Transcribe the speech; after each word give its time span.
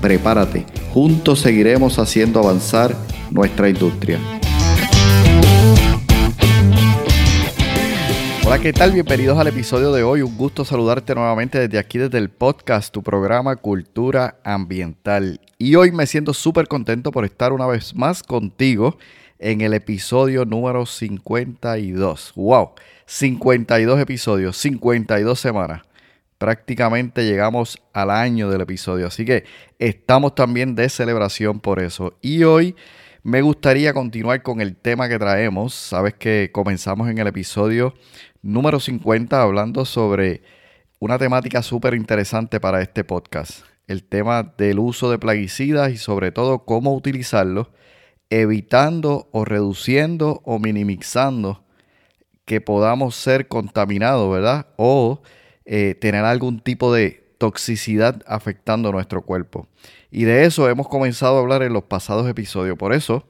Prepárate, 0.00 0.64
juntos 0.94 1.40
seguiremos 1.40 1.98
haciendo 1.98 2.40
avanzar 2.40 2.96
nuestra 3.30 3.68
industria. 3.68 4.18
Hola, 8.46 8.58
¿qué 8.58 8.72
tal? 8.72 8.92
Bienvenidos 8.92 9.38
al 9.38 9.48
episodio 9.48 9.92
de 9.92 10.02
hoy. 10.02 10.22
Un 10.22 10.38
gusto 10.38 10.64
saludarte 10.64 11.14
nuevamente 11.14 11.58
desde 11.58 11.78
aquí, 11.78 11.98
desde 11.98 12.16
el 12.16 12.30
podcast, 12.30 12.92
tu 12.92 13.02
programa 13.02 13.56
Cultura 13.56 14.38
Ambiental. 14.42 15.38
Y 15.58 15.74
hoy 15.74 15.92
me 15.92 16.06
siento 16.06 16.32
súper 16.32 16.66
contento 16.66 17.12
por 17.12 17.26
estar 17.26 17.52
una 17.52 17.66
vez 17.66 17.94
más 17.94 18.22
contigo 18.22 18.96
en 19.38 19.60
el 19.60 19.74
episodio 19.74 20.46
número 20.46 20.86
52. 20.86 22.32
¡Wow! 22.36 22.70
52 23.04 24.00
episodios, 24.00 24.56
52 24.56 25.38
semanas. 25.38 25.82
Prácticamente 26.40 27.26
llegamos 27.26 27.76
al 27.92 28.10
año 28.10 28.48
del 28.48 28.62
episodio, 28.62 29.08
así 29.08 29.26
que 29.26 29.44
estamos 29.78 30.34
también 30.34 30.74
de 30.74 30.88
celebración 30.88 31.60
por 31.60 31.80
eso. 31.80 32.16
Y 32.22 32.44
hoy 32.44 32.74
me 33.22 33.42
gustaría 33.42 33.92
continuar 33.92 34.42
con 34.42 34.62
el 34.62 34.74
tema 34.74 35.06
que 35.10 35.18
traemos. 35.18 35.74
Sabes 35.74 36.14
que 36.14 36.48
comenzamos 36.50 37.10
en 37.10 37.18
el 37.18 37.26
episodio 37.26 37.92
número 38.40 38.80
50 38.80 39.42
hablando 39.42 39.84
sobre 39.84 40.40
una 40.98 41.18
temática 41.18 41.62
súper 41.62 41.92
interesante 41.92 42.58
para 42.58 42.80
este 42.80 43.04
podcast. 43.04 43.66
El 43.86 44.02
tema 44.02 44.54
del 44.56 44.78
uso 44.78 45.10
de 45.10 45.18
plaguicidas 45.18 45.92
y 45.92 45.98
sobre 45.98 46.32
todo 46.32 46.64
cómo 46.64 46.94
utilizarlos, 46.94 47.66
evitando 48.30 49.28
o 49.32 49.44
reduciendo 49.44 50.40
o 50.46 50.58
minimizando 50.58 51.66
que 52.46 52.62
podamos 52.62 53.14
ser 53.14 53.46
contaminados, 53.46 54.32
¿verdad? 54.32 54.68
O 54.76 55.20
eh, 55.64 55.94
tener 56.00 56.24
algún 56.24 56.60
tipo 56.60 56.92
de 56.92 57.24
toxicidad 57.38 58.22
afectando 58.26 58.92
nuestro 58.92 59.22
cuerpo. 59.22 59.66
Y 60.10 60.24
de 60.24 60.44
eso 60.44 60.68
hemos 60.68 60.88
comenzado 60.88 61.36
a 61.36 61.40
hablar 61.40 61.62
en 61.62 61.72
los 61.72 61.84
pasados 61.84 62.28
episodios. 62.28 62.76
Por 62.76 62.92
eso, 62.92 63.24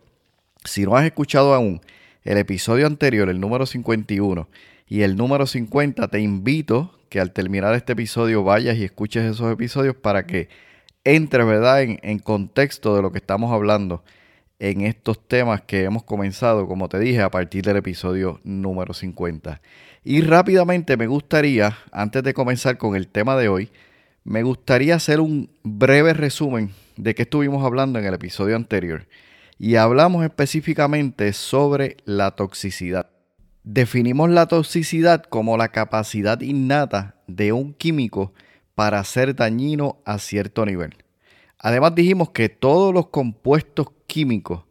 si 0.65 0.85
no 0.85 0.97
has 0.97 1.05
escuchado 1.05 1.55
aún 1.55 1.81
el 2.25 2.39
episodio 2.39 2.87
anterior, 2.87 3.29
el 3.29 3.41
número 3.41 3.67
51, 3.67 4.49
y 4.89 5.03
el 5.03 5.17
número 5.17 5.47
50, 5.47 6.09
te 6.09 6.21
invito 6.21 6.99
que 7.09 7.21
al 7.21 7.33
terminar 7.33 7.75
este 7.75 7.93
episodio 7.93 8.43
vayas 8.43 8.77
y 8.77 8.85
escuches 8.85 9.25
esos 9.25 9.53
episodios 9.53 9.95
para 9.95 10.27
que 10.27 10.49
entres, 11.05 11.47
¿verdad?, 11.47 11.83
en, 11.83 12.01
en 12.03 12.19
contexto 12.19 12.97
de 12.97 13.03
lo 13.03 13.13
que 13.13 13.19
estamos 13.19 13.53
hablando 13.53 14.03
en 14.59 14.83
estos 14.83 15.27
temas 15.27 15.63
que 15.63 15.85
hemos 15.85 16.03
comenzado, 16.03 16.69
como 16.69 16.89
te 16.89 16.99
dije, 16.99 17.23
a 17.23 17.31
partir 17.31 17.65
del 17.65 17.79
episodio 17.79 18.41
número 18.45 18.93
50. 18.93 19.61
Y 20.03 20.23
rápidamente 20.23 20.97
me 20.97 21.07
gustaría, 21.07 21.77
antes 21.93 22.23
de 22.23 22.33
comenzar 22.33 22.79
con 22.79 22.97
el 22.97 23.07
tema 23.09 23.37
de 23.37 23.49
hoy, 23.49 23.71
me 24.25 24.43
gustaría 24.43 24.95
hacer 24.95 25.21
un 25.21 25.51
breve 25.63 26.15
resumen 26.15 26.73
de 26.97 27.15
qué 27.15 27.23
estuvimos 27.23 27.65
hablando 27.65 27.99
en 27.99 28.07
el 28.07 28.15
episodio 28.15 28.57
anterior. 28.57 29.07
Y 29.59 29.77
hablamos 29.77 30.25
específicamente 30.25 31.35
sobre 31.35 31.99
la 32.07 32.31
toxicidad. 32.31 33.11
Definimos 33.63 34.31
la 34.31 34.47
toxicidad 34.47 35.23
como 35.23 35.59
la 35.59 35.69
capacidad 35.69 36.41
innata 36.41 37.17
de 37.27 37.53
un 37.53 37.75
químico 37.75 38.33
para 38.75 39.05
ser 39.05 39.37
dañino 39.37 40.01
a 40.07 40.19
cierto 40.19 40.65
nivel. 40.65 40.97
Además 41.59 41.95
dijimos 41.95 42.31
que 42.31 42.49
todos 42.49 42.95
los 42.95 43.09
compuestos 43.09 43.89
químicos 44.07 44.65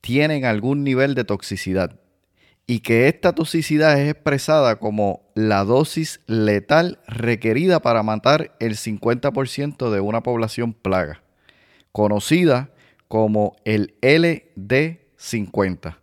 tienen 0.00 0.44
algún 0.44 0.82
nivel 0.82 1.14
de 1.14 1.22
toxicidad 1.22 2.01
y 2.66 2.80
que 2.80 3.08
esta 3.08 3.34
toxicidad 3.34 4.00
es 4.00 4.10
expresada 4.10 4.76
como 4.76 5.22
la 5.34 5.64
dosis 5.64 6.20
letal 6.26 7.00
requerida 7.06 7.80
para 7.80 8.02
matar 8.02 8.56
el 8.60 8.76
50% 8.76 9.90
de 9.90 10.00
una 10.00 10.22
población 10.22 10.72
plaga, 10.72 11.22
conocida 11.90 12.70
como 13.08 13.56
el 13.64 13.94
LD50. 14.00 15.98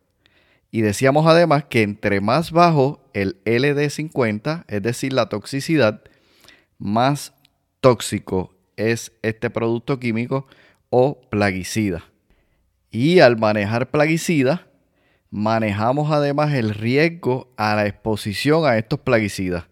Y 0.72 0.81
decíamos 0.81 1.25
además 1.25 1.66
que 1.66 1.81
entre 1.81 2.22
más 2.22 2.52
bajo 2.52 3.02
el 3.14 3.44
LD50, 3.46 4.66
es 4.68 4.84
decir, 4.84 5.14
la 5.14 5.28
toxicidad, 5.30 6.03
más 6.78 7.34
tóxico 7.81 8.53
es 8.78 9.12
este 9.24 9.50
producto 9.50 10.00
químico 10.00 10.46
o 10.90 11.20
plaguicida. 11.30 12.03
Y 12.91 13.20
al 13.20 13.38
manejar 13.38 13.90
plaguicida, 13.90 14.69
manejamos 15.31 16.12
además 16.12 16.53
el 16.53 16.73
riesgo 16.73 17.51
a 17.57 17.75
la 17.75 17.88
exposición 17.88 18.66
a 18.66 18.78
estos 18.78 19.00
plaguicidas. 19.00 19.66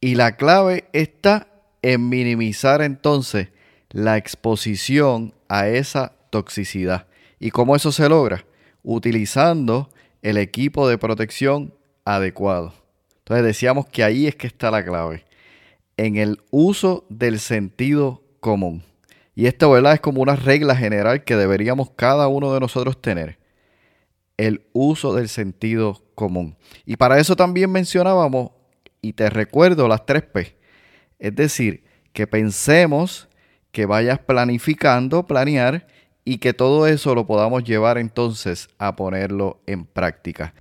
Y 0.00 0.14
la 0.14 0.36
clave 0.36 0.88
está 0.92 1.48
en 1.82 2.08
minimizar 2.08 2.82
entonces 2.82 3.48
la 3.90 4.16
exposición 4.16 5.34
a 5.48 5.68
esa 5.68 6.12
toxicidad. 6.30 7.06
¿Y 7.38 7.50
cómo 7.50 7.76
eso 7.76 7.92
se 7.92 8.08
logra? 8.08 8.44
Utilizando 8.82 9.90
el 10.22 10.36
equipo 10.36 10.88
de 10.88 10.98
protección 10.98 11.74
adecuado. 12.04 12.74
Entonces 13.18 13.44
decíamos 13.44 13.86
que 13.86 14.02
ahí 14.02 14.26
es 14.26 14.34
que 14.34 14.46
está 14.46 14.70
la 14.70 14.84
clave, 14.84 15.24
en 15.96 16.16
el 16.16 16.40
uso 16.50 17.04
del 17.08 17.40
sentido 17.40 18.22
común. 18.40 18.82
Y 19.34 19.46
esto 19.46 19.70
¿verdad? 19.70 19.94
es 19.94 20.00
como 20.00 20.22
una 20.22 20.36
regla 20.36 20.74
general 20.74 21.24
que 21.24 21.36
deberíamos 21.36 21.90
cada 21.90 22.28
uno 22.28 22.52
de 22.52 22.60
nosotros 22.60 23.00
tener, 23.00 23.37
el 24.38 24.62
uso 24.72 25.14
del 25.14 25.28
sentido 25.28 26.02
común. 26.14 26.56
Y 26.86 26.96
para 26.96 27.18
eso 27.18 27.36
también 27.36 27.70
mencionábamos, 27.70 28.52
y 29.02 29.12
te 29.12 29.28
recuerdo 29.28 29.86
las 29.86 30.06
tres 30.06 30.22
P, 30.22 30.56
es 31.18 31.36
decir, 31.36 31.84
que 32.12 32.26
pensemos, 32.26 33.28
que 33.70 33.84
vayas 33.84 34.18
planificando, 34.20 35.26
planear, 35.26 35.86
y 36.24 36.38
que 36.38 36.52
todo 36.52 36.86
eso 36.86 37.14
lo 37.14 37.26
podamos 37.26 37.64
llevar 37.64 37.96
entonces 37.96 38.68
a 38.78 38.96
ponerlo 38.96 39.62
en 39.66 39.86
práctica. 39.86 40.52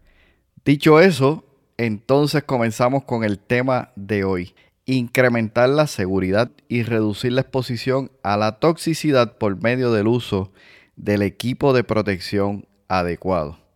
Dicho 0.64 1.02
eso, 1.02 1.46
entonces 1.78 2.44
comenzamos 2.44 3.04
con 3.04 3.26
el 3.26 3.38
tema 3.38 3.92
de 3.98 4.24
hoy. 4.24 4.56
Incrementar 4.86 5.68
la 5.68 5.88
seguridad 5.88 6.52
y 6.70 6.84
reducir 6.84 7.34
la 7.34 7.42
exposición 7.42 8.12
a 8.24 8.38
la 8.38 8.60
toxicidad 8.60 9.38
por 9.38 9.62
medio 9.62 9.92
del 9.92 10.08
uso 10.08 10.54
del 10.96 11.22
equipo 11.22 11.74
de 11.74 11.84
protección 11.84 12.66
adecuado. 12.88 13.67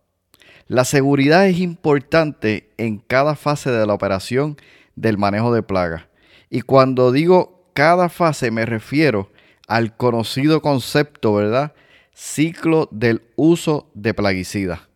La 0.68 0.84
seguridad 0.84 1.46
es 1.46 1.58
importante 1.58 2.70
en 2.78 2.98
cada 2.98 3.34
fase 3.34 3.70
de 3.70 3.86
la 3.86 3.94
operación 3.94 4.56
del 4.96 5.18
manejo 5.18 5.52
de 5.52 5.62
plagas. 5.62 6.04
Y 6.50 6.62
cuando 6.62 7.12
digo 7.12 7.62
cada 7.72 8.08
fase 8.08 8.50
me 8.50 8.66
refiero 8.66 9.30
al 9.66 9.96
conocido 9.96 10.60
concepto, 10.60 11.34
¿verdad? 11.34 11.72
Ciclo 12.14 12.88
del 12.92 13.22
uso 13.36 13.90
de 13.94 14.12
plaguicida. 14.12 14.88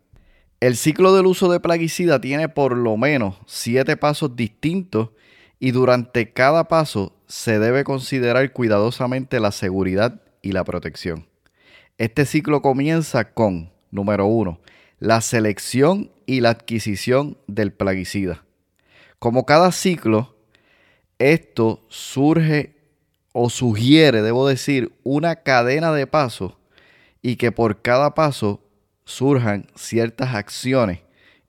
El 0.61 0.77
ciclo 0.77 1.15
del 1.15 1.27
uso 1.27 1.51
de 1.51 1.61
plaguicida 1.61 2.21
tiene 2.21 2.49
por 2.49 2.77
lo 2.77 2.97
menos 2.97 3.37
siete 3.47 3.97
pasos 3.97 4.37
distintos 4.37 5.11
y 5.59 5.71
durante 5.71 6.33
cada 6.33 6.69
paso 6.69 7.15
se 7.27 7.59
debe 7.59 7.85
considerar 7.85 8.53
cuidadosamente 8.53 9.41
la 9.41 9.53
seguridad 9.53 10.21
y 10.43 10.53
la 10.53 10.65
protección. 10.65 11.27
Este 11.99 12.27
ciclo 12.27 12.61
comienza 12.61 13.33
con, 13.33 13.71
número 13.91 14.27
uno, 14.27 14.61
la 14.99 15.21
selección 15.21 16.11
y 16.27 16.41
la 16.41 16.51
adquisición 16.51 17.39
del 17.47 17.73
plaguicida. 17.73 18.45
Como 19.19 19.47
cada 19.47 19.73
ciclo, 19.73 20.37
esto 21.19 21.85
surge 21.89 22.77
o 23.33 23.51
sugiere, 23.51 24.23
debo 24.23 24.49
decir, 24.49 24.93
una 25.03 25.37
cadena 25.37 25.93
de 25.93 26.07
pasos 26.07 26.55
y 27.23 27.37
que 27.37 27.53
por 27.53 27.83
cada 27.83 28.15
paso 28.15 28.63
surjan 29.05 29.67
ciertas 29.75 30.35
acciones 30.35 31.01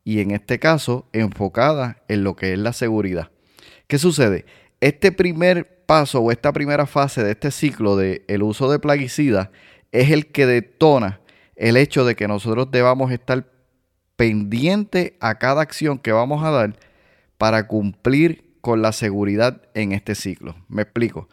y 0.04 0.20
en 0.22 0.32
este 0.32 0.60
caso 0.60 1.08
enfocadas 1.12 1.98
en 2.08 2.24
lo 2.24 2.36
que 2.36 2.54
es 2.54 2.60
la 2.60 2.74
seguridad. 2.74 3.32
¿Qué 3.88 3.98
sucede? 3.98 4.46
Este 4.80 5.12
primer 5.12 5.84
paso 5.86 6.20
o 6.20 6.32
esta 6.32 6.52
primera 6.52 6.86
fase 6.86 7.24
de 7.24 7.32
este 7.32 7.52
ciclo 7.52 7.96
del 7.96 8.24
el 8.28 8.44
uso 8.44 8.70
de 8.70 8.80
plaguicidas 8.80 9.50
es 9.92 10.12
el 10.12 10.28
que 10.28 10.46
detona 10.46 11.22
el 11.58 11.76
hecho 11.76 12.06
de 12.06 12.16
que 12.16 12.28
nosotros 12.28 12.72
debamos 12.72 13.12
estar 13.12 13.46
pendiente 14.16 15.18
a 15.20 15.36
cada 15.36 15.62
acción 15.62 15.98
que 15.98 16.12
vamos 16.12 16.44
a 16.44 16.52
dar 16.52 16.80
para 17.38 17.68
cumplir 17.68 18.56
con 18.62 18.82
la 18.82 18.92
seguridad 18.92 19.62
en 19.74 19.92
este 19.92 20.16
ciclo. 20.16 20.56
Me 20.70 20.84
explico. 20.84 21.28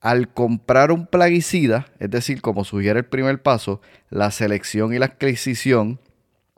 Al 0.00 0.32
comprar 0.32 0.92
un 0.92 1.06
plaguicida, 1.06 1.86
es 1.98 2.10
decir, 2.10 2.40
como 2.40 2.64
sugiere 2.64 3.00
el 3.00 3.06
primer 3.06 3.42
paso, 3.42 3.80
la 4.10 4.30
selección 4.30 4.94
y 4.94 4.98
la 4.98 5.06
adquisición 5.06 6.00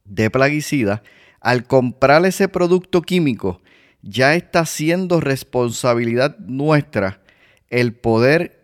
de 0.04 0.28
plaguicida, 0.30 1.02
al 1.40 1.64
comprar 1.64 2.26
ese 2.26 2.48
producto 2.48 3.00
químico, 3.00 3.62
ya 4.02 4.34
está 4.34 4.66
siendo 4.66 5.20
responsabilidad 5.20 6.38
nuestra 6.38 7.20
el 7.68 7.94
poder 7.94 8.59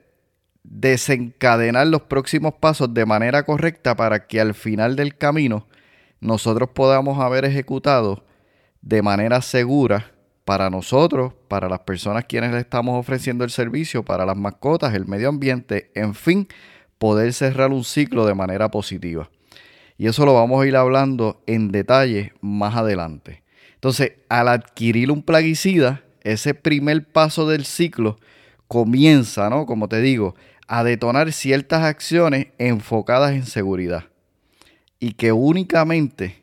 desencadenar 0.68 1.86
los 1.86 2.02
próximos 2.02 2.54
pasos 2.54 2.92
de 2.92 3.06
manera 3.06 3.44
correcta 3.44 3.96
para 3.96 4.26
que 4.26 4.40
al 4.40 4.54
final 4.54 4.96
del 4.96 5.16
camino 5.16 5.66
nosotros 6.20 6.70
podamos 6.74 7.20
haber 7.20 7.44
ejecutado 7.44 8.24
de 8.82 9.02
manera 9.02 9.40
segura 9.42 10.12
para 10.44 10.70
nosotros, 10.70 11.32
para 11.48 11.68
las 11.68 11.80
personas 11.80 12.24
quienes 12.24 12.52
le 12.52 12.60
estamos 12.60 12.98
ofreciendo 12.98 13.44
el 13.44 13.50
servicio, 13.50 14.04
para 14.04 14.24
las 14.24 14.36
mascotas, 14.36 14.94
el 14.94 15.06
medio 15.06 15.28
ambiente, 15.28 15.90
en 15.94 16.14
fin, 16.14 16.48
poder 16.98 17.32
cerrar 17.32 17.70
un 17.72 17.84
ciclo 17.84 18.26
de 18.26 18.34
manera 18.34 18.70
positiva. 18.70 19.30
Y 19.98 20.06
eso 20.06 20.24
lo 20.24 20.34
vamos 20.34 20.62
a 20.62 20.66
ir 20.66 20.76
hablando 20.76 21.42
en 21.46 21.72
detalle 21.72 22.32
más 22.40 22.76
adelante. 22.76 23.42
Entonces, 23.74 24.12
al 24.28 24.48
adquirir 24.48 25.10
un 25.10 25.22
plaguicida, 25.22 26.02
ese 26.22 26.54
primer 26.54 27.06
paso 27.06 27.48
del 27.48 27.64
ciclo 27.64 28.18
comienza, 28.68 29.48
¿no? 29.48 29.66
Como 29.66 29.88
te 29.88 30.00
digo, 30.00 30.34
a 30.66 30.84
detonar 30.84 31.32
ciertas 31.32 31.82
acciones 31.84 32.48
enfocadas 32.58 33.32
en 33.32 33.46
seguridad. 33.46 34.04
Y 34.98 35.12
que 35.12 35.32
únicamente 35.32 36.42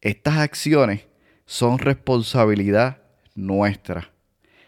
estas 0.00 0.38
acciones 0.38 1.06
son 1.46 1.78
responsabilidad 1.78 2.98
nuestra. 3.34 4.10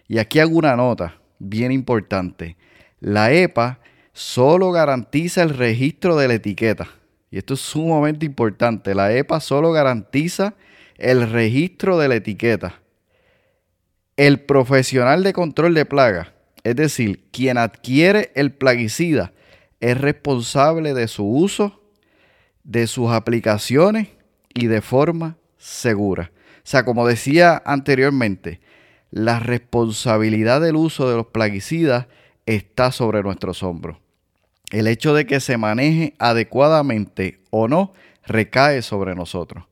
Y 0.09 0.19
aquí 0.19 0.39
hago 0.39 0.57
una 0.57 0.77
nota 0.77 1.19
bien 1.39 1.73
importante. 1.73 2.57
La 3.01 3.33
EPA 3.33 3.81
solo 4.13 4.73
garantiza 4.73 5.43
el 5.43 5.51
registro 5.51 6.17
de 6.17 6.29
la 6.29 6.35
etiqueta. 6.35 6.89
Y 7.31 7.39
esto 7.39 7.55
es 7.55 7.61
sumamente 7.61 8.25
importante. 8.25 8.95
La 8.95 9.13
EPA 9.13 9.41
solo 9.41 9.73
garantiza 9.73 10.55
el 10.97 11.31
registro 11.31 11.99
de 11.99 12.09
la 12.09 12.15
etiqueta. 12.17 12.81
El 14.17 14.41
profesional 14.41 15.23
de 15.23 15.33
control 15.35 15.75
de 15.75 15.85
plagas, 15.85 16.29
es 16.67 16.75
decir, 16.75 17.23
quien 17.31 17.59
adquiere 17.59 18.33
el 18.35 18.51
plaguicida, 18.51 19.33
es 19.79 19.97
responsable 19.97 20.95
de 20.95 21.07
su 21.07 21.25
uso, 21.25 21.81
de 22.65 22.89
sus 22.89 23.13
aplicaciones 23.13 24.09
y 24.53 24.67
de 24.67 24.83
forma 24.83 25.37
segura. 25.59 26.33
O 26.57 26.61
sea, 26.65 26.85
como 26.85 27.07
decía 27.07 27.63
anteriormente, 27.65 28.61
la 29.13 29.39
responsabilidad 29.39 30.61
del 30.61 30.75
uso 30.75 31.09
de 31.09 31.15
los 31.15 31.27
plaguicidas 31.27 32.09
está 32.47 32.91
sobre 32.91 33.23
nuestros 33.23 33.63
hombros. 33.63 33.99
El 34.73 34.89
hecho 34.89 35.15
de 35.15 35.25
que 35.25 35.39
se 35.39 35.59
maneje 35.59 36.15
adecuadamente 36.19 37.39
o 37.51 37.69
no 37.69 37.93
recae 38.25 38.83
sobre 38.83 39.15
nosotros 39.15 39.67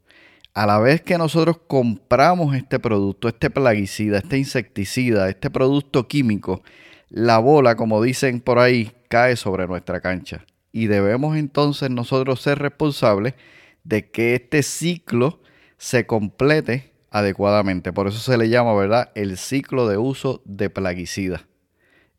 a 0.54 0.66
la 0.66 0.78
vez 0.78 1.02
que 1.02 1.18
nosotros 1.18 1.58
compramos 1.66 2.54
este 2.54 2.78
producto, 2.78 3.28
este 3.28 3.50
plaguicida, 3.50 4.18
este 4.18 4.38
insecticida, 4.38 5.28
este 5.28 5.50
producto 5.50 6.06
químico, 6.06 6.62
la 7.10 7.38
bola, 7.38 7.74
como 7.74 8.00
dicen 8.00 8.40
por 8.40 8.60
ahí, 8.60 8.92
cae 9.08 9.34
sobre 9.34 9.66
nuestra 9.66 10.00
cancha. 10.00 10.44
Y 10.70 10.86
debemos 10.86 11.36
entonces 11.36 11.90
nosotros 11.90 12.40
ser 12.40 12.60
responsables 12.60 13.34
de 13.82 14.10
que 14.10 14.34
este 14.36 14.62
ciclo 14.62 15.40
se 15.76 16.06
complete 16.06 16.92
adecuadamente. 17.10 17.92
Por 17.92 18.06
eso 18.06 18.18
se 18.18 18.38
le 18.38 18.48
llama, 18.48 18.74
¿verdad?, 18.74 19.10
el 19.16 19.36
ciclo 19.36 19.88
de 19.88 19.98
uso 19.98 20.40
de 20.44 20.70
plaguicida. 20.70 21.46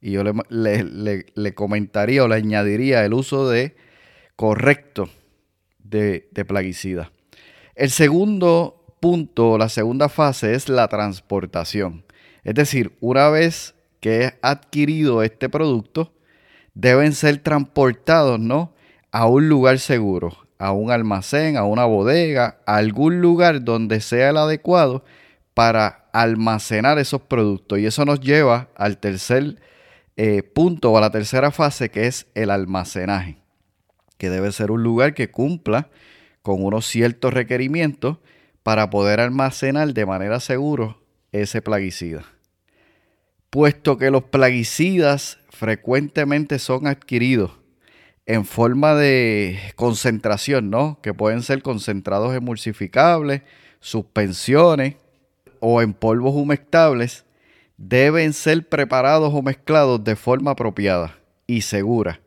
Y 0.02 0.12
yo 0.12 0.24
le, 0.24 1.24
le, 1.34 1.54
comentaría 1.56 2.24
o 2.24 2.28
le 2.28 2.36
añadiría 2.36 3.04
el 3.06 3.14
uso 3.14 3.50
de 3.50 3.76
correcto 4.36 5.10
de, 5.80 6.30
de 6.32 6.46
plaguicida. 6.46 7.12
El 7.76 7.92
segundo 7.92 8.96
punto, 9.02 9.58
la 9.58 9.68
segunda 9.68 10.08
fase 10.08 10.54
es 10.54 10.70
la 10.70 10.88
transportación. 10.88 12.06
Es 12.46 12.56
decir, 12.56 12.96
una 13.02 13.30
vez 13.30 13.76
que 14.00 14.24
he 14.24 14.40
adquirido 14.42 15.24
este 15.24 15.50
producto, 15.50 16.14
deben 16.74 17.12
ser 17.12 17.40
transportados, 17.40 18.40
¿no? 18.40 18.74
A 19.12 19.28
un 19.28 19.50
lugar 19.50 19.80
seguro, 19.80 20.48
a 20.58 20.72
un 20.72 20.90
almacén, 20.90 21.58
a 21.58 21.66
una 21.66 21.84
bodega, 21.84 22.60
a 22.66 22.78
algún 22.78 23.20
lugar 23.20 23.66
donde 23.66 24.00
sea 24.00 24.30
el 24.30 24.38
adecuado 24.38 25.04
para 25.54 26.06
almacenar 26.14 26.98
esos 26.98 27.22
productos. 27.22 27.80
Y 27.80 27.88
eso 27.88 28.06
nos 28.06 28.22
lleva 28.22 28.70
al 28.76 29.00
tercer 29.00 29.58
eh, 30.16 30.44
punto 30.44 30.94
o 30.94 30.98
a 30.98 31.02
la 31.02 31.12
tercera 31.12 31.52
fase 31.52 31.90
que 31.90 32.08
es 32.08 32.28
el 32.36 32.52
almacenaje, 32.52 33.38
que 34.18 34.30
debe 34.30 34.54
ser 34.54 34.72
un 34.72 34.82
lugar 34.82 35.14
que 35.14 35.30
cumpla 35.30 35.90
con 36.46 36.64
unos 36.64 36.86
ciertos 36.86 37.34
requerimientos 37.34 38.20
para 38.62 38.92
poder 38.92 39.20
almacenar 39.20 39.96
de 39.96 40.06
manera 40.06 40.40
segura 40.40 40.96
ese 41.32 41.60
plaguicida. 41.60 42.24
Puesto 43.50 43.98
que 43.98 44.12
los 44.12 44.26
plaguicidas 44.26 45.40
frecuentemente 45.50 46.60
son 46.60 46.86
adquiridos 46.86 47.52
en 48.28 48.46
forma 48.46 48.94
de 48.94 49.58
concentración, 49.76 50.70
¿no? 50.70 51.00
Que 51.02 51.16
pueden 51.16 51.42
ser 51.42 51.64
concentrados 51.64 52.36
emulsificables, 52.36 53.42
suspensiones 53.80 54.98
o 55.60 55.82
en 55.82 55.94
polvos 55.94 56.36
humectables, 56.36 57.26
deben 57.76 58.34
ser 58.34 58.70
preparados 58.70 59.34
o 59.34 59.42
mezclados 59.42 60.04
de 60.04 60.16
forma 60.16 60.52
apropiada 60.52 61.18
y 61.48 61.62
segura 61.62 62.20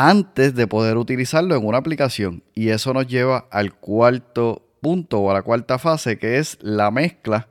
antes 0.00 0.54
de 0.54 0.66
poder 0.66 0.96
utilizarlo 0.96 1.54
en 1.54 1.66
una 1.66 1.76
aplicación. 1.76 2.42
Y 2.54 2.70
eso 2.70 2.94
nos 2.94 3.06
lleva 3.06 3.46
al 3.50 3.74
cuarto 3.74 4.66
punto 4.80 5.20
o 5.20 5.30
a 5.30 5.34
la 5.34 5.42
cuarta 5.42 5.78
fase, 5.78 6.18
que 6.18 6.38
es 6.38 6.56
la 6.62 6.90
mezcla 6.90 7.48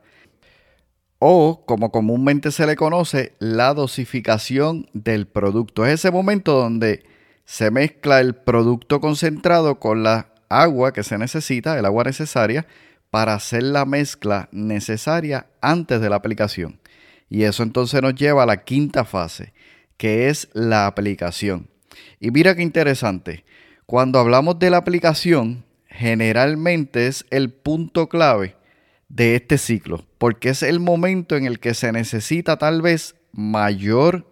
o, 1.20 1.64
como 1.68 1.92
comúnmente 1.92 2.52
se 2.52 2.66
le 2.66 2.76
conoce, 2.76 3.36
la 3.38 3.76
dosificación 3.76 4.90
del 4.94 5.28
producto. 5.28 5.86
Es 5.86 6.00
ese 6.00 6.10
momento 6.10 6.54
donde 6.54 7.06
se 7.46 7.70
mezcla 7.70 8.20
el 8.20 8.34
producto 8.34 9.00
concentrado 9.00 9.80
con 9.80 10.02
la 10.02 10.34
agua 10.48 10.92
que 10.92 11.04
se 11.04 11.20
necesita, 11.20 11.78
el 11.78 11.86
agua 11.86 12.06
necesaria, 12.06 12.66
para 13.12 13.36
hacer 13.36 13.62
la 13.62 13.86
mezcla 13.86 14.50
necesaria 14.52 15.46
antes 15.62 16.02
de 16.02 16.10
la 16.10 16.16
aplicación. 16.16 16.80
Y 17.30 17.44
eso 17.44 17.62
entonces 17.62 18.02
nos 18.02 18.16
lleva 18.16 18.42
a 18.42 18.48
la 18.48 18.64
quinta 18.64 19.06
fase, 19.06 19.54
que 19.98 20.30
es 20.30 20.50
la 20.54 20.88
aplicación. 20.88 21.70
Y 22.20 22.32
mira 22.32 22.56
qué 22.56 22.62
interesante. 22.62 23.46
Cuando 23.86 24.20
hablamos 24.20 24.60
de 24.60 24.70
la 24.70 24.78
aplicación, 24.78 25.64
generalmente 25.88 27.08
es 27.08 27.26
el 27.32 27.52
punto 27.52 28.08
clave 28.08 28.56
de 29.08 29.36
este 29.36 29.58
ciclo, 29.58 30.06
porque 30.18 30.50
es 30.50 30.64
el 30.64 30.80
momento 30.80 31.36
en 31.36 31.46
el 31.46 31.60
que 31.60 31.74
se 31.74 31.92
necesita 31.92 32.58
tal 32.58 32.82
vez 32.82 33.16
mayor 33.32 34.28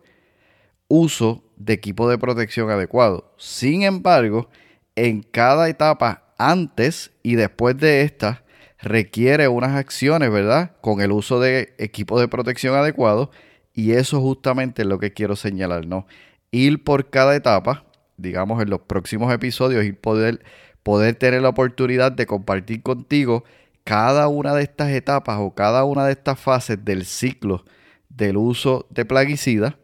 uso 0.88 1.44
de 1.58 1.74
equipo 1.74 2.10
de 2.10 2.18
protección 2.18 2.70
adecuado. 2.70 3.34
Sin 3.38 3.84
embargo, 3.84 4.50
en 4.96 5.24
cada 5.24 5.68
etapa 5.70 6.34
antes 6.38 7.12
y 7.24 7.36
después 7.36 7.78
de 7.78 8.04
esta 8.04 8.44
requiere 8.80 9.48
unas 9.48 9.76
acciones, 9.76 10.32
¿verdad? 10.32 10.76
Con 10.82 11.02
el 11.02 11.12
uso 11.12 11.40
de 11.40 11.74
equipo 11.78 12.20
de 12.20 12.28
protección 12.28 12.76
adecuado 12.76 13.32
y 13.74 13.94
eso 13.94 14.22
justamente 14.22 14.84
es 14.84 14.88
lo 14.88 15.00
que 15.00 15.14
quiero 15.14 15.36
señalar, 15.36 15.88
¿no? 15.88 16.08
Ir 16.52 16.84
por 16.84 17.10
cada 17.10 17.36
etapa, 17.36 17.86
digamos 18.18 18.62
en 18.62 18.70
los 18.70 18.82
próximos 18.82 19.34
episodios, 19.34 19.86
y 19.86 19.92
poder, 19.92 20.44
poder 20.84 21.16
tener 21.16 21.42
la 21.42 21.50
oportunidad 21.50 22.12
de 22.12 22.26
compartir 22.26 22.82
contigo 22.82 23.44
cada 23.84 24.28
una 24.28 24.54
de 24.54 24.64
estas 24.64 24.90
etapas 24.92 25.38
o 25.40 25.56
cada 25.56 25.84
una 25.86 26.06
de 26.06 26.12
estas 26.12 26.40
fases 26.40 26.84
del 26.84 27.06
ciclo 27.06 27.64
del 28.10 28.38
uso 28.38 28.88
de 28.90 29.06
plaguicida 29.06 29.78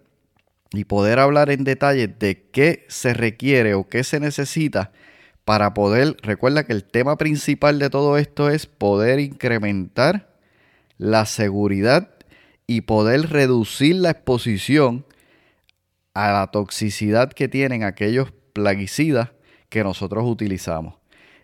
y 0.72 0.86
poder 0.86 1.20
hablar 1.20 1.52
en 1.52 1.64
detalle 1.64 2.08
de 2.08 2.50
qué 2.52 2.86
se 2.90 3.14
requiere 3.14 3.76
o 3.76 3.88
qué 3.88 4.04
se 4.04 4.20
necesita 4.20 4.92
para 5.46 5.74
poder, 5.74 6.18
recuerda 6.22 6.66
que 6.66 6.74
el 6.74 6.84
tema 6.84 7.18
principal 7.18 7.78
de 7.78 7.90
todo 7.90 8.18
esto 8.18 8.50
es 8.50 8.66
poder 8.66 9.20
incrementar 9.20 10.34
la 10.98 11.26
seguridad 11.26 12.10
y 12.66 12.82
poder 12.82 13.30
reducir 13.30 13.96
la 13.98 14.12
exposición 14.12 15.06
a 16.14 16.32
la 16.32 16.48
toxicidad 16.48 17.32
que 17.32 17.48
tienen 17.48 17.84
aquellos 17.84 18.32
plaguicidas 18.54 19.32
que 19.70 19.84
nosotros 19.84 20.24
utilizamos. 20.26 20.96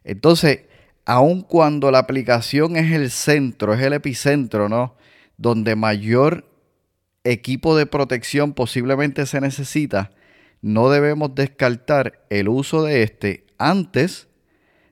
Entonces, 0.04 0.62
aun 1.06 1.42
cuando 1.42 1.92
la 1.92 2.00
aplicación 2.00 2.76
es 2.76 2.92
el 2.92 3.10
centro, 3.10 3.74
es 3.74 3.82
el 3.82 3.94
epicentro, 3.94 4.70
¿no? 4.70 4.96
Donde 5.38 5.76
mayor 5.76 6.46
equipo 7.24 7.76
de 7.76 7.86
protección 7.86 8.54
posiblemente 8.54 9.26
se 9.26 9.42
necesita, 9.42 10.12
no 10.62 10.90
debemos 10.90 11.34
descartar 11.36 12.26
el 12.30 12.48
uso 12.50 12.84
de 12.84 13.04
este 13.04 13.46
antes 13.58 14.28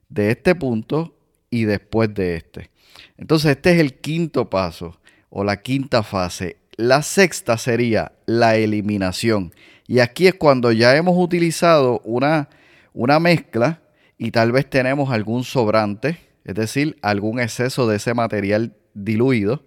de 0.09 0.31
este 0.31 0.55
punto 0.55 1.15
y 1.49 1.65
después 1.65 2.13
de 2.13 2.35
este. 2.35 2.71
Entonces, 3.17 3.51
este 3.51 3.73
es 3.73 3.79
el 3.79 3.95
quinto 3.95 4.49
paso 4.49 4.99
o 5.29 5.43
la 5.43 5.61
quinta 5.61 6.03
fase, 6.03 6.57
la 6.77 7.01
sexta 7.01 7.57
sería 7.57 8.13
la 8.27 8.57
eliminación. 8.57 9.53
Y 9.87 9.99
aquí 9.99 10.27
es 10.27 10.35
cuando 10.35 10.71
ya 10.71 10.95
hemos 10.95 11.17
utilizado 11.17 12.01
una, 12.03 12.49
una 12.93 13.19
mezcla 13.19 13.81
y 14.19 14.29
tal 14.31 14.51
vez 14.51 14.69
tenemos 14.69 15.11
algún 15.11 15.43
sobrante, 15.43 16.19
es 16.43 16.53
decir, 16.53 16.97
algún 17.01 17.39
exceso 17.39 17.87
de 17.87 17.95
ese 17.95 18.13
material 18.13 18.75
diluido. 18.93 19.63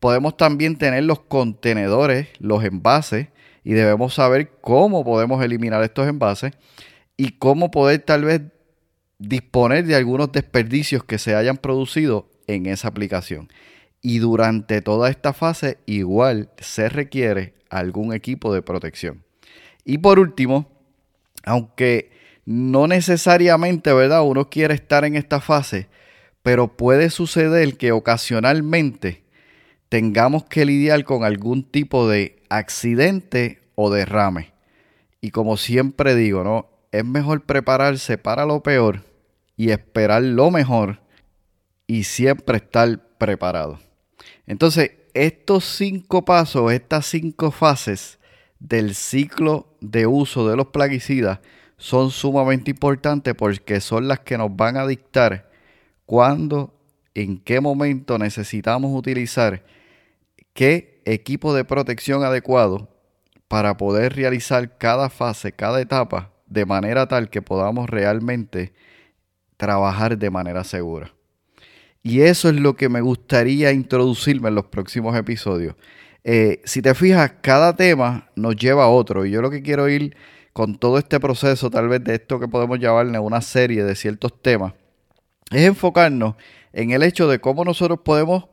Podemos 0.00 0.36
también 0.36 0.76
tener 0.76 1.04
los 1.04 1.20
contenedores, 1.20 2.28
los 2.40 2.64
envases, 2.64 3.28
y 3.62 3.74
debemos 3.74 4.14
saber 4.14 4.50
cómo 4.60 5.04
podemos 5.04 5.42
eliminar 5.44 5.82
estos 5.82 6.08
envases 6.08 6.52
y 7.16 7.32
cómo 7.32 7.70
poder 7.70 8.00
tal 8.00 8.24
vez 8.24 8.42
disponer 9.18 9.84
de 9.84 9.94
algunos 9.94 10.32
desperdicios 10.32 11.04
que 11.04 11.18
se 11.18 11.34
hayan 11.34 11.58
producido 11.58 12.30
en 12.46 12.66
esa 12.66 12.88
aplicación. 12.88 13.48
Y 14.00 14.18
durante 14.18 14.80
toda 14.80 15.10
esta 15.10 15.34
fase 15.34 15.78
igual 15.84 16.50
se 16.58 16.88
requiere 16.88 17.59
algún 17.70 18.12
equipo 18.12 18.52
de 18.52 18.62
protección. 18.62 19.24
Y 19.84 19.98
por 19.98 20.18
último, 20.18 20.70
aunque 21.44 22.10
no 22.44 22.86
necesariamente, 22.86 23.92
¿verdad? 23.92 24.22
Uno 24.22 24.50
quiere 24.50 24.74
estar 24.74 25.04
en 25.04 25.16
esta 25.16 25.40
fase, 25.40 25.88
pero 26.42 26.76
puede 26.76 27.10
suceder 27.10 27.76
que 27.76 27.92
ocasionalmente 27.92 29.22
tengamos 29.88 30.44
que 30.44 30.64
lidiar 30.64 31.04
con 31.04 31.24
algún 31.24 31.62
tipo 31.64 32.08
de 32.08 32.42
accidente 32.48 33.60
o 33.74 33.90
derrame. 33.90 34.52
Y 35.20 35.30
como 35.30 35.56
siempre 35.56 36.14
digo, 36.14 36.44
¿no? 36.44 36.68
Es 36.92 37.04
mejor 37.04 37.42
prepararse 37.44 38.18
para 38.18 38.46
lo 38.46 38.62
peor 38.62 39.04
y 39.56 39.70
esperar 39.70 40.22
lo 40.22 40.50
mejor 40.50 41.00
y 41.86 42.04
siempre 42.04 42.56
estar 42.56 43.00
preparado. 43.18 43.78
Entonces, 44.46 44.92
estos 45.14 45.64
cinco 45.64 46.24
pasos, 46.24 46.72
estas 46.72 47.06
cinco 47.06 47.50
fases 47.50 48.18
del 48.58 48.94
ciclo 48.94 49.66
de 49.80 50.06
uso 50.06 50.48
de 50.48 50.56
los 50.56 50.68
plaguicidas 50.68 51.40
son 51.76 52.10
sumamente 52.10 52.70
importantes 52.70 53.34
porque 53.34 53.80
son 53.80 54.06
las 54.06 54.20
que 54.20 54.36
nos 54.36 54.54
van 54.54 54.76
a 54.76 54.86
dictar 54.86 55.50
cuándo, 56.04 56.74
en 57.14 57.38
qué 57.38 57.60
momento 57.60 58.18
necesitamos 58.18 58.96
utilizar 58.96 59.64
qué 60.52 61.00
equipo 61.04 61.54
de 61.54 61.64
protección 61.64 62.22
adecuado 62.22 62.88
para 63.48 63.76
poder 63.76 64.14
realizar 64.14 64.76
cada 64.78 65.08
fase, 65.08 65.52
cada 65.52 65.80
etapa 65.80 66.30
de 66.46 66.66
manera 66.66 67.08
tal 67.08 67.30
que 67.30 67.42
podamos 67.42 67.88
realmente 67.88 68.72
trabajar 69.56 70.18
de 70.18 70.30
manera 70.30 70.64
segura. 70.64 71.12
Y 72.02 72.22
eso 72.22 72.48
es 72.48 72.56
lo 72.56 72.76
que 72.76 72.88
me 72.88 73.00
gustaría 73.00 73.72
introducirme 73.72 74.48
en 74.48 74.54
los 74.54 74.66
próximos 74.66 75.16
episodios. 75.16 75.74
Eh, 76.24 76.60
si 76.64 76.82
te 76.82 76.94
fijas, 76.94 77.32
cada 77.42 77.76
tema 77.76 78.30
nos 78.36 78.56
lleva 78.56 78.84
a 78.84 78.88
otro. 78.88 79.26
Y 79.26 79.30
yo 79.30 79.42
lo 79.42 79.50
que 79.50 79.62
quiero 79.62 79.88
ir 79.88 80.16
con 80.52 80.78
todo 80.78 80.98
este 80.98 81.20
proceso, 81.20 81.70
tal 81.70 81.88
vez 81.88 82.02
de 82.02 82.14
esto 82.14 82.40
que 82.40 82.48
podemos 82.48 82.78
llamarle 82.78 83.18
una 83.18 83.40
serie 83.40 83.84
de 83.84 83.94
ciertos 83.94 84.40
temas, 84.40 84.74
es 85.50 85.62
enfocarnos 85.62 86.36
en 86.72 86.90
el 86.90 87.02
hecho 87.02 87.28
de 87.28 87.40
cómo 87.40 87.64
nosotros 87.64 88.00
podemos, 88.04 88.46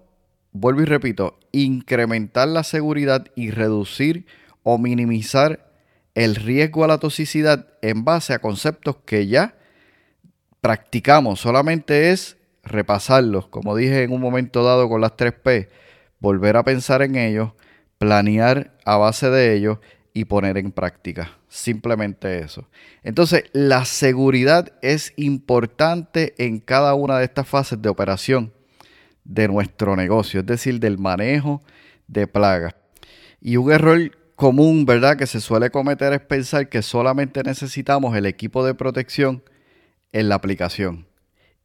vuelvo 0.52 0.82
y 0.82 0.86
repito, 0.86 1.40
incrementar 1.52 2.48
la 2.48 2.64
seguridad 2.64 3.28
y 3.36 3.52
reducir 3.52 4.26
o 4.64 4.78
minimizar 4.78 5.72
el 6.16 6.36
riesgo 6.36 6.84
a 6.84 6.88
la 6.88 6.98
toxicidad 6.98 7.68
en 7.82 8.04
base 8.04 8.34
a 8.34 8.40
conceptos 8.40 8.98
que 9.06 9.28
ya 9.28 9.56
practicamos, 10.62 11.40
solamente 11.40 12.12
es 12.12 12.37
repasarlos, 12.72 13.48
como 13.48 13.76
dije 13.76 14.04
en 14.04 14.12
un 14.12 14.22
momento 14.22 14.64
dado 14.64 14.90
con 14.90 15.02
las 15.02 15.12
3P, 15.18 15.70
volver 16.20 16.58
a 16.58 16.64
pensar 16.64 17.02
en 17.02 17.16
ellos, 17.16 17.52
planear 17.98 18.78
a 18.86 18.98
base 18.98 19.30
de 19.30 19.56
ellos 19.56 19.80
y 20.14 20.26
poner 20.26 20.58
en 20.58 20.72
práctica. 20.72 21.38
Simplemente 21.48 22.40
eso. 22.40 22.68
Entonces, 23.04 23.46
la 23.54 23.86
seguridad 23.86 24.74
es 24.82 25.14
importante 25.16 26.34
en 26.38 26.60
cada 26.60 26.94
una 26.96 27.20
de 27.20 27.26
estas 27.26 27.48
fases 27.48 27.82
de 27.82 27.90
operación 27.90 28.54
de 29.24 29.48
nuestro 29.48 29.96
negocio, 29.96 30.40
es 30.40 30.46
decir, 30.46 30.80
del 30.80 30.98
manejo 30.98 31.62
de 32.08 32.28
plagas. 32.28 32.76
Y 33.42 33.58
un 33.58 33.72
error 33.72 34.12
común, 34.36 34.86
¿verdad?, 34.86 35.18
que 35.18 35.28
se 35.28 35.42
suele 35.42 35.70
cometer 35.70 36.14
es 36.14 36.22
pensar 36.22 36.70
que 36.70 36.82
solamente 36.82 37.44
necesitamos 37.44 38.16
el 38.16 38.26
equipo 38.26 38.66
de 38.66 38.74
protección 38.74 39.44
en 40.12 40.30
la 40.30 40.36
aplicación. 40.36 41.07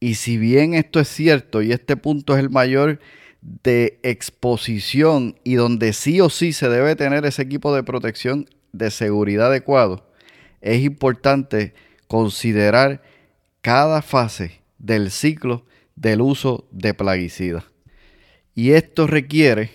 Y 0.03 0.17
si 0.17 0.37
bien 0.37 0.75
esto 0.75 0.99
es 0.99 1.07
cierto 1.07 1.63
y 1.63 1.71
este 1.71 1.97
punto 1.97 2.35
es 2.35 2.41
el 2.41 2.51
mayor 2.51 2.99
de 3.41 4.01
exposición 4.03 5.39
y 5.45 5.55
donde 5.55 5.93
sí 5.93 6.21
o 6.21 6.29
sí 6.29 6.53
se 6.53 6.69
debe 6.69 6.97
tener 6.97 7.25
ese 7.25 7.43
equipo 7.43 7.73
de 7.73 7.85
protección 7.85 8.51
de 8.73 8.91
seguridad 8.91 9.47
adecuado, 9.47 10.11
es 10.61 10.83
importante 10.83 11.75
considerar 12.09 13.01
cada 13.61 14.03
fase 14.03 14.63
del 14.77 15.13
ciclo 15.13 15.67
del 15.95 16.21
uso 16.21 16.67
de 16.73 16.95
plaguicidas. 16.95 17.63
Y 18.57 18.73
esto 18.73 19.07
requiere, 19.07 19.71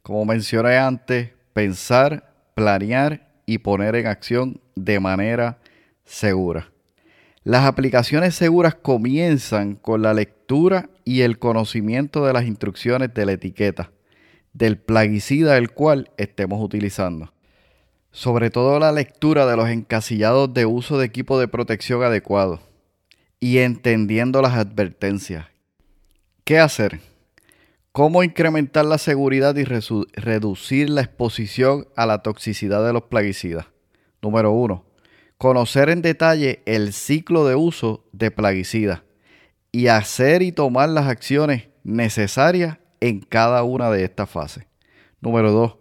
como 0.00 0.24
mencioné 0.24 0.78
antes, 0.78 1.32
pensar, 1.52 2.32
planear 2.54 3.28
y 3.44 3.58
poner 3.58 3.94
en 3.96 4.06
acción 4.06 4.58
de 4.74 5.00
manera 5.00 5.58
segura. 6.06 6.72
Las 7.46 7.64
aplicaciones 7.64 8.34
seguras 8.34 8.74
comienzan 8.74 9.76
con 9.76 10.02
la 10.02 10.12
lectura 10.12 10.90
y 11.04 11.20
el 11.20 11.38
conocimiento 11.38 12.26
de 12.26 12.32
las 12.32 12.44
instrucciones 12.44 13.14
de 13.14 13.24
la 13.24 13.34
etiqueta 13.34 13.92
del 14.52 14.78
plaguicida 14.78 15.56
el 15.56 15.70
cual 15.70 16.10
estemos 16.16 16.60
utilizando. 16.60 17.32
Sobre 18.10 18.50
todo 18.50 18.80
la 18.80 18.90
lectura 18.90 19.46
de 19.46 19.56
los 19.56 19.68
encasillados 19.68 20.52
de 20.54 20.66
uso 20.66 20.98
de 20.98 21.06
equipo 21.06 21.38
de 21.38 21.46
protección 21.46 22.02
adecuado 22.02 22.58
y 23.38 23.58
entendiendo 23.58 24.42
las 24.42 24.54
advertencias. 24.54 25.46
¿Qué 26.42 26.58
hacer? 26.58 26.98
¿Cómo 27.92 28.24
incrementar 28.24 28.86
la 28.86 28.98
seguridad 28.98 29.54
y 29.54 29.62
reducir 29.62 30.90
la 30.90 31.02
exposición 31.02 31.86
a 31.94 32.06
la 32.06 32.22
toxicidad 32.22 32.84
de 32.84 32.92
los 32.92 33.04
plaguicidas? 33.04 33.66
Número 34.20 34.50
1 34.50 34.85
conocer 35.38 35.90
en 35.90 36.02
detalle 36.02 36.62
el 36.66 36.92
ciclo 36.92 37.46
de 37.46 37.54
uso 37.54 38.04
de 38.12 38.30
plaguicidas 38.30 39.02
y 39.72 39.88
hacer 39.88 40.42
y 40.42 40.52
tomar 40.52 40.88
las 40.88 41.06
acciones 41.06 41.68
necesarias 41.84 42.78
en 43.00 43.20
cada 43.20 43.62
una 43.62 43.90
de 43.90 44.04
estas 44.04 44.30
fases. 44.30 44.66
Número 45.20 45.52
2. 45.52 45.76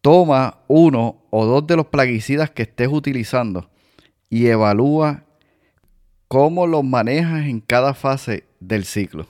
Toma 0.00 0.60
uno 0.66 1.22
o 1.30 1.44
dos 1.44 1.66
de 1.66 1.76
los 1.76 1.86
plaguicidas 1.86 2.50
que 2.50 2.62
estés 2.62 2.88
utilizando 2.88 3.70
y 4.28 4.46
evalúa 4.46 5.24
cómo 6.28 6.66
los 6.66 6.84
manejas 6.84 7.46
en 7.46 7.60
cada 7.60 7.94
fase 7.94 8.44
del 8.60 8.84
ciclo. 8.84 9.26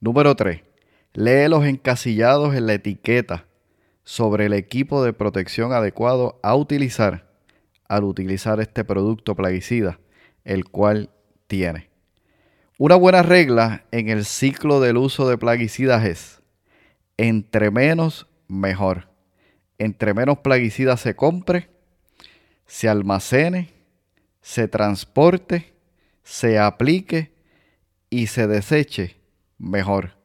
Número 0.00 0.36
3. 0.36 0.62
Lee 1.14 1.48
los 1.48 1.64
encasillados 1.64 2.54
en 2.54 2.66
la 2.66 2.74
etiqueta 2.74 3.46
sobre 4.04 4.46
el 4.46 4.52
equipo 4.52 5.02
de 5.02 5.12
protección 5.12 5.72
adecuado 5.72 6.38
a 6.42 6.54
utilizar 6.54 7.27
al 7.88 8.04
utilizar 8.04 8.60
este 8.60 8.84
producto 8.84 9.34
plaguicida, 9.34 9.98
el 10.44 10.64
cual 10.66 11.10
tiene. 11.46 11.88
Una 12.78 12.94
buena 12.94 13.22
regla 13.22 13.84
en 13.90 14.08
el 14.08 14.24
ciclo 14.24 14.80
del 14.80 14.98
uso 14.98 15.28
de 15.28 15.36
plaguicidas 15.36 16.04
es, 16.04 16.42
entre 17.16 17.70
menos, 17.72 18.28
mejor. 18.46 19.08
Entre 19.78 20.14
menos 20.14 20.38
plaguicidas 20.38 21.00
se 21.00 21.16
compre, 21.16 21.70
se 22.66 22.88
almacene, 22.88 23.70
se 24.40 24.68
transporte, 24.68 25.74
se 26.22 26.58
aplique 26.58 27.32
y 28.10 28.28
se 28.28 28.46
deseche, 28.46 29.16
mejor. 29.58 30.16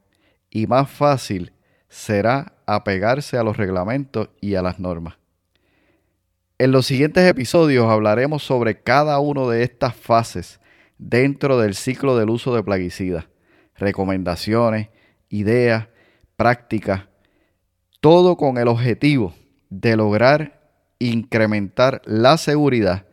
Y 0.50 0.67
más 0.67 0.89
fácil 0.91 1.53
será 1.89 2.53
apegarse 2.65 3.38
a 3.38 3.43
los 3.43 3.58
reglamentos 3.58 4.29
y 4.41 4.55
a 4.55 4.62
las 4.62 4.79
normas. 4.79 5.23
En 6.63 6.72
los 6.72 6.86
siguientes 6.86 7.29
episodios 7.29 7.91
hablaremos 7.91 8.41
sobre 8.41 8.82
cada 8.84 9.20
una 9.20 9.51
de 9.51 9.63
estas 9.63 9.98
fases 9.98 10.62
dentro 10.98 11.60
del 11.60 11.75
ciclo 11.75 12.17
del 12.17 12.29
uso 12.29 12.55
de 12.55 12.63
plaguicidas, 12.63 13.25
recomendaciones, 13.75 14.88
ideas, 15.27 15.89
prácticas, 16.38 17.01
todo 18.00 18.38
con 18.38 18.58
el 18.58 18.70
objetivo 18.70 19.36
de 19.70 19.98
lograr 19.98 20.72
incrementar 21.00 22.01
la 22.05 22.38
seguridad 22.38 23.08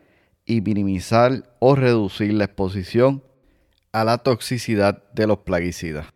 y 0.44 0.60
minimizar 0.60 1.56
o 1.58 1.74
reducir 1.74 2.32
la 2.34 2.44
exposición 2.44 3.24
a 3.90 4.04
la 4.04 4.18
toxicidad 4.18 5.02
de 5.12 5.26
los 5.26 5.38
plaguicidas. 5.38 6.06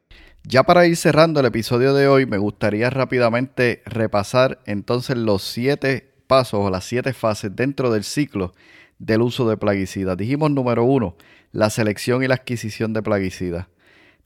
Ya 0.45 0.63
para 0.63 0.87
ir 0.87 0.97
cerrando 0.97 1.41
el 1.41 1.47
episodio 1.47 1.95
de 1.95 2.07
hoy, 2.07 2.27
me 2.27 2.39
gustaría 2.39 2.91
rápidamente 2.91 3.83
repasar 3.87 4.61
entonces 4.67 5.17
los 5.17 5.43
siete 5.43 6.14
pasos 6.27 6.61
o 6.61 6.71
las 6.71 6.85
siete 6.85 7.13
fases 7.13 7.55
dentro 7.55 7.93
del 7.93 8.05
ciclo 8.05 8.53
del 8.99 9.23
uso 9.23 9.49
de 9.49 9.57
plaguicidas. 9.57 10.17
Dijimos 10.17 10.51
número 10.51 10.85
uno, 10.85 11.17
la 11.53 11.71
selección 11.71 12.23
y 12.23 12.29
la 12.29 12.35
adquisición 12.35 12.93
de 12.93 13.03
plaguicidas. 13.03 13.67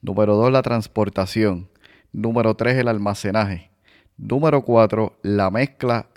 Número 0.01 0.37
dos, 0.37 0.53
la 0.53 0.63
transportación. 0.63 1.69
Número 2.13 2.55
tres, 2.55 2.77
el 2.79 2.89
almacenaje. 2.89 3.71
Número 4.17 4.63
cuatro, 4.63 5.19
la 5.23 5.51
mezcla. 5.51 6.09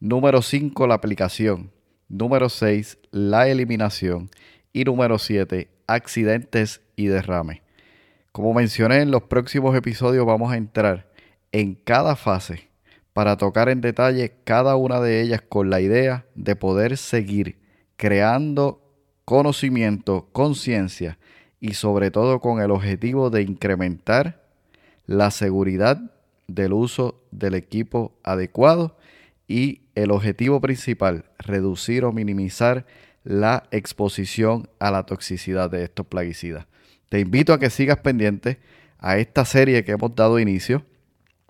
Número 0.00 0.42
cinco, 0.42 0.86
la 0.86 0.94
aplicación. 0.94 1.70
Número 2.08 2.48
6, 2.48 2.98
la 3.10 3.48
eliminación. 3.48 4.30
Y 4.72 4.84
número 4.84 5.18
7, 5.18 5.68
accidentes 5.86 6.80
y 6.96 7.06
derrame. 7.06 7.62
Como 8.32 8.54
mencioné 8.54 9.02
en 9.02 9.10
los 9.10 9.24
próximos 9.24 9.76
episodios 9.76 10.24
vamos 10.24 10.52
a 10.52 10.56
entrar 10.56 11.10
en 11.52 11.74
cada 11.74 12.16
fase 12.16 12.67
para 13.18 13.36
tocar 13.36 13.68
en 13.68 13.80
detalle 13.80 14.36
cada 14.44 14.76
una 14.76 15.00
de 15.00 15.20
ellas 15.20 15.42
con 15.42 15.70
la 15.70 15.80
idea 15.80 16.26
de 16.36 16.54
poder 16.54 16.96
seguir 16.96 17.58
creando 17.96 18.80
conocimiento, 19.24 20.28
conciencia 20.30 21.18
y 21.58 21.74
sobre 21.74 22.12
todo 22.12 22.38
con 22.38 22.60
el 22.60 22.70
objetivo 22.70 23.28
de 23.28 23.42
incrementar 23.42 24.44
la 25.06 25.32
seguridad 25.32 26.00
del 26.46 26.72
uso 26.72 27.20
del 27.32 27.54
equipo 27.54 28.16
adecuado 28.22 28.96
y 29.48 29.80
el 29.96 30.12
objetivo 30.12 30.60
principal, 30.60 31.24
reducir 31.40 32.04
o 32.04 32.12
minimizar 32.12 32.86
la 33.24 33.64
exposición 33.72 34.70
a 34.78 34.92
la 34.92 35.06
toxicidad 35.06 35.68
de 35.68 35.82
estos 35.82 36.06
plaguicidas. 36.06 36.68
Te 37.08 37.18
invito 37.18 37.52
a 37.52 37.58
que 37.58 37.70
sigas 37.70 37.98
pendiente 37.98 38.60
a 39.00 39.18
esta 39.18 39.44
serie 39.44 39.82
que 39.82 39.90
hemos 39.90 40.14
dado 40.14 40.38
inicio 40.38 40.84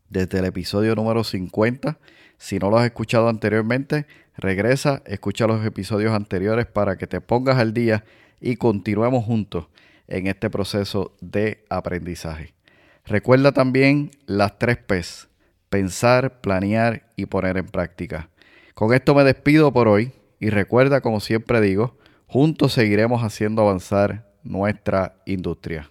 desde 0.09 0.39
el 0.39 0.47
episodio 0.47 0.95
número 0.95 1.25
50. 1.25 1.99
Si 2.37 2.59
no 2.59 2.71
lo 2.71 2.79
has 2.79 2.87
escuchado 2.87 3.29
anteriormente, 3.29 4.07
regresa, 4.37 5.03
escucha 5.07 5.47
los 5.47 5.65
episodios 5.65 6.13
anteriores 6.13 6.67
para 6.67 6.97
que 6.97 7.07
te 7.07 7.21
pongas 7.21 7.59
al 7.59 7.75
día 7.75 8.05
y 8.41 8.57
continuemos 8.57 9.25
juntos 9.25 9.69
en 10.07 10.27
este 10.27 10.51
proceso 10.51 11.17
de 11.21 11.65
aprendizaje. 11.69 12.55
Recuerda 13.05 13.53
también 13.53 14.11
las 14.27 14.59
tres 14.59 14.79
P's, 14.79 15.29
pensar, 15.69 16.41
planear 16.41 17.11
y 17.17 17.27
poner 17.27 17.57
en 17.57 17.67
práctica. 17.67 18.31
Con 18.75 18.95
esto 18.95 19.15
me 19.15 19.25
despido 19.25 19.73
por 19.73 19.89
hoy 19.89 20.13
y 20.41 20.51
recuerda, 20.51 21.01
como 21.01 21.21
siempre 21.21 21.61
digo, 21.61 21.97
juntos 22.27 22.73
seguiremos 22.73 23.23
haciendo 23.23 23.63
avanzar 23.63 24.31
nuestra 24.45 25.17
industria. 25.27 25.91